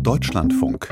[0.00, 0.88] Deutschlandfunk.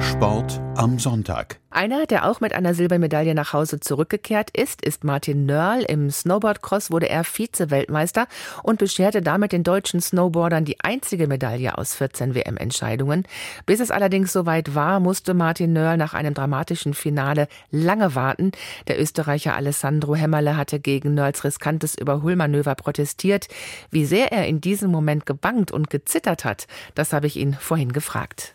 [0.00, 1.58] Sport am Sonntag.
[1.70, 5.82] Einer, der auch mit einer Silbermedaille nach Hause zurückgekehrt ist, ist Martin Nörl.
[5.82, 8.26] Im Snowboardcross wurde er Vize-Weltmeister
[8.62, 13.24] und bescherte damit den deutschen Snowboardern die einzige Medaille aus 14 WM-Entscheidungen.
[13.66, 18.52] Bis es allerdings soweit war, musste Martin Nörl nach einem dramatischen Finale lange warten.
[18.88, 23.48] Der Österreicher Alessandro Hämmerle hatte gegen Nörls riskantes Überholmanöver protestiert.
[23.90, 27.92] Wie sehr er in diesem Moment gebangt und gezittert hat, das habe ich ihn vorhin
[27.92, 28.54] gefragt.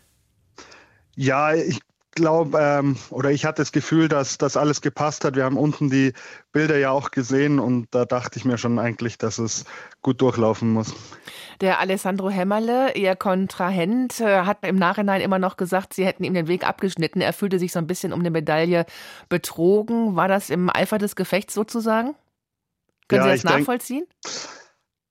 [1.20, 1.80] Ja, ich
[2.12, 5.34] glaube, ähm, oder ich hatte das Gefühl, dass das alles gepasst hat.
[5.34, 6.12] Wir haben unten die
[6.52, 9.64] Bilder ja auch gesehen und da dachte ich mir schon eigentlich, dass es
[10.00, 10.94] gut durchlaufen muss.
[11.60, 16.34] Der Alessandro Hämmerle, Ihr Kontrahent, äh, hat im Nachhinein immer noch gesagt, Sie hätten ihm
[16.34, 17.20] den Weg abgeschnitten.
[17.20, 18.86] Er fühlte sich so ein bisschen um eine Medaille
[19.28, 20.14] betrogen.
[20.14, 22.14] War das im Eifer des Gefechts sozusagen?
[23.08, 24.06] Können ja, Sie das nachvollziehen?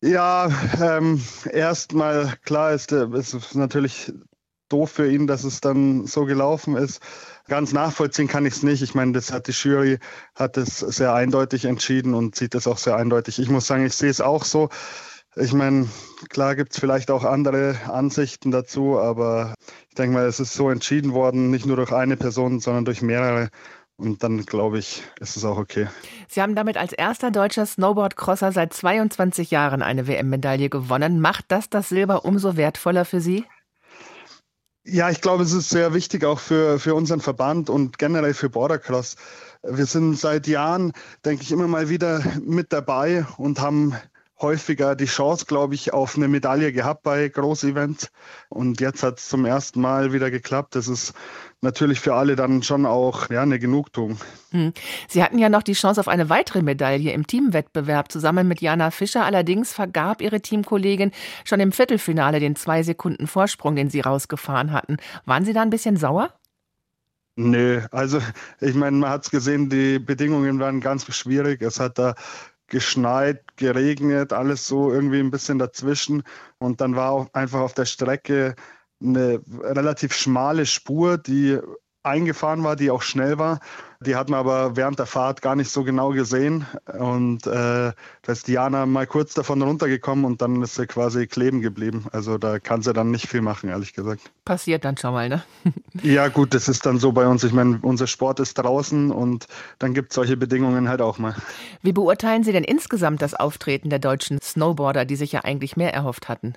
[0.02, 0.50] Denk, ja,
[0.82, 4.14] ähm, erstmal klar ist, äh, ist natürlich
[4.70, 7.02] doof für ihn, dass es dann so gelaufen ist.
[7.48, 8.82] Ganz nachvollziehen kann ich es nicht.
[8.82, 10.00] Ich meine, das hat die Jury
[10.36, 13.40] hat es sehr eindeutig entschieden und sieht es auch sehr eindeutig.
[13.40, 14.70] Ich muss sagen, ich sehe es auch so.
[15.36, 15.88] Ich meine,
[16.30, 19.54] klar gibt es vielleicht auch andere Ansichten dazu, aber
[19.88, 23.02] ich denke mal, es ist so entschieden worden, nicht nur durch eine Person, sondern durch
[23.02, 23.50] mehrere.
[23.98, 25.88] Und dann glaube ich, ist es auch okay.
[26.28, 31.20] Sie haben damit als erster deutscher Snowboard-Crosser seit 22 Jahren eine WM-Medaille gewonnen.
[31.20, 33.46] Macht das das Silber umso wertvoller für Sie?
[34.90, 38.50] Ja, ich glaube, es ist sehr wichtig auch für, für unseren Verband und generell für
[38.50, 39.18] Bordercross.
[39.62, 40.94] Wir sind seit Jahren,
[41.26, 43.98] denke ich, immer mal wieder mit dabei und haben
[44.40, 48.12] häufiger die Chance, glaube ich, auf eine Medaille gehabt bei Großevents.
[48.50, 50.76] Und jetzt hat es zum ersten Mal wieder geklappt.
[50.76, 51.14] Das ist
[51.62, 54.18] natürlich für alle dann schon auch ja, eine Genugtuung.
[54.52, 54.74] Hm.
[55.08, 58.92] Sie hatten ja noch die Chance auf eine weitere Medaille im Teamwettbewerb zusammen mit Jana
[58.92, 59.26] Fischer.
[59.26, 61.12] Allerdings vergab ihre Teamkollegin
[61.44, 64.98] schon im Viertelfinale den zwei Sekunden Vorsprung, den sie rausgefahren hatten.
[65.26, 66.34] Waren Sie da ein bisschen sauer?
[67.40, 68.20] Nö, also
[68.60, 71.62] ich meine, man hat es gesehen, die Bedingungen waren ganz schwierig.
[71.62, 72.16] Es hat da
[72.68, 76.24] geschneit, geregnet, alles so irgendwie ein bisschen dazwischen.
[76.58, 78.56] Und dann war auch einfach auf der Strecke
[79.02, 81.60] eine relativ schmale Spur, die
[82.08, 83.60] eingefahren war, die auch schnell war.
[84.00, 86.68] Die hat man aber während der Fahrt gar nicht so genau gesehen.
[87.00, 87.92] Und äh,
[88.22, 92.06] da ist Diana mal kurz davon runtergekommen und dann ist sie quasi kleben geblieben.
[92.12, 94.32] Also da kann sie dann nicht viel machen, ehrlich gesagt.
[94.46, 95.44] Passiert dann schon mal, ne?
[96.04, 97.44] ja, gut, das ist dann so bei uns.
[97.44, 99.48] Ich meine, unser Sport ist draußen und
[99.80, 101.36] dann gibt es solche Bedingungen halt auch mal.
[101.82, 105.94] Wie beurteilen Sie denn insgesamt das Auftreten der deutschen Snowboarder, die sich ja eigentlich mehr
[105.94, 106.54] erhofft hatten?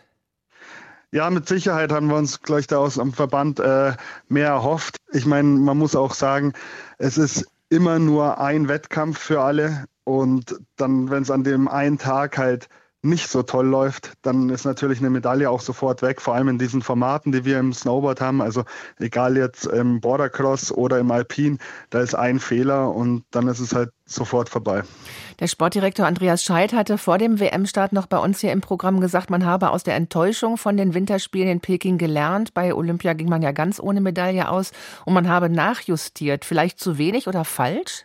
[1.13, 3.95] Ja, mit Sicherheit haben wir uns gleich da aus am Verband äh,
[4.29, 4.97] mehr erhofft.
[5.13, 6.53] Ich meine, man muss auch sagen,
[6.99, 9.87] es ist immer nur ein Wettkampf für alle.
[10.05, 12.69] Und dann, wenn es an dem einen Tag halt
[13.03, 16.59] nicht so toll läuft, dann ist natürlich eine Medaille auch sofort weg, vor allem in
[16.59, 18.43] diesen Formaten, die wir im Snowboard haben.
[18.43, 18.65] Also
[18.99, 23.75] egal jetzt im Bordercross oder im Alpin, da ist ein Fehler und dann ist es
[23.75, 24.83] halt sofort vorbei.
[25.39, 29.31] Der Sportdirektor Andreas Scheidt hatte vor dem WM-Start noch bei uns hier im Programm gesagt,
[29.31, 32.53] man habe aus der Enttäuschung von den Winterspielen in Peking gelernt.
[32.53, 34.73] Bei Olympia ging man ja ganz ohne Medaille aus
[35.07, 36.45] und man habe nachjustiert.
[36.45, 38.05] Vielleicht zu wenig oder falsch?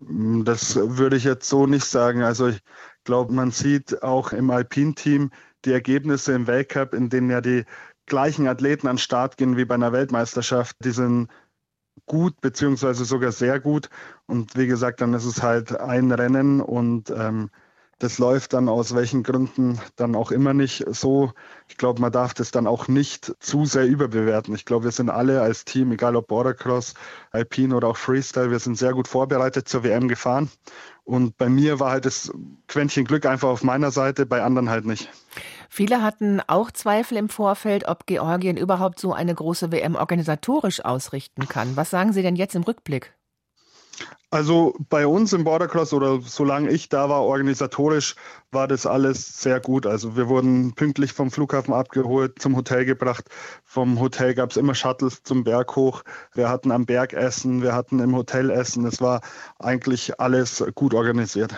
[0.00, 2.22] Das würde ich jetzt so nicht sagen.
[2.22, 2.60] Also ich
[3.04, 5.30] glaube, man sieht auch im Alpin-Team
[5.64, 7.64] die Ergebnisse im Weltcup, in denen ja die
[8.06, 10.76] gleichen Athleten an den Start gehen wie bei einer Weltmeisterschaft.
[10.84, 11.28] Die sind
[12.06, 13.88] gut beziehungsweise sogar sehr gut.
[14.26, 17.50] Und wie gesagt, dann ist es halt ein Rennen und ähm,
[18.00, 21.32] das läuft dann aus welchen Gründen dann auch immer nicht so.
[21.68, 24.54] Ich glaube, man darf das dann auch nicht zu sehr überbewerten.
[24.54, 26.94] Ich glaube, wir sind alle als Team, egal ob Bordercross,
[27.30, 30.50] Alpine oder auch Freestyle, wir sind sehr gut vorbereitet zur WM gefahren.
[31.04, 32.32] Und bei mir war halt das
[32.68, 35.10] Quäntchen Glück einfach auf meiner Seite, bei anderen halt nicht.
[35.68, 41.48] Viele hatten auch Zweifel im Vorfeld, ob Georgien überhaupt so eine große WM organisatorisch ausrichten
[41.48, 41.76] kann.
[41.76, 43.12] Was sagen Sie denn jetzt im Rückblick?
[44.32, 48.14] Also bei uns im Bordercross oder solange ich da war, organisatorisch
[48.52, 49.86] war das alles sehr gut.
[49.86, 53.24] Also wir wurden pünktlich vom Flughafen abgeholt, zum Hotel gebracht.
[53.64, 56.04] Vom Hotel gab es immer Shuttles zum Berg hoch.
[56.32, 58.84] Wir hatten am Berg Essen, wir hatten im Hotel Essen.
[58.84, 59.20] Es war
[59.58, 61.56] eigentlich alles gut organisiert.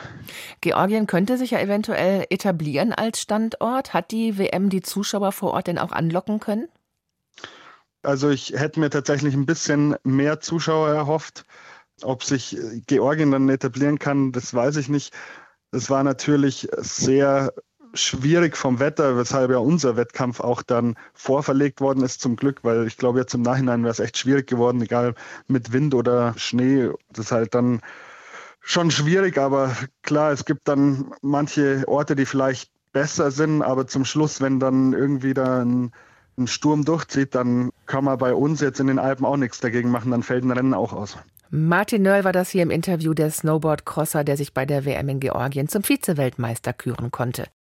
[0.63, 3.93] Georgien könnte sich ja eventuell etablieren als Standort.
[3.93, 6.69] Hat die WM die Zuschauer vor Ort denn auch anlocken können?
[8.03, 11.45] Also ich hätte mir tatsächlich ein bisschen mehr Zuschauer erhofft.
[12.03, 12.57] Ob sich
[12.87, 15.13] Georgien dann etablieren kann, das weiß ich nicht.
[15.71, 17.53] Es war natürlich sehr
[17.95, 22.87] schwierig vom Wetter, weshalb ja unser Wettkampf auch dann vorverlegt worden ist zum Glück, weil
[22.87, 25.15] ich glaube jetzt im Nachhinein wäre es echt schwierig geworden, egal
[25.47, 26.91] mit Wind oder Schnee.
[27.11, 27.81] Das ist halt dann
[28.61, 34.05] schon schwierig, aber klar, es gibt dann manche Orte, die vielleicht besser sind, aber zum
[34.05, 35.93] Schluss, wenn dann irgendwie da ein
[36.39, 39.91] ein Sturm durchzieht, dann kann man bei uns jetzt in den Alpen auch nichts dagegen
[39.91, 41.19] machen, dann fällt ein Rennen auch aus.
[41.55, 45.21] Martin Nöll war das hier im Interview der Snowboard-Crosser, der sich bei der WM in
[45.21, 47.45] Georgien zum Vize-Weltmeister küren konnte.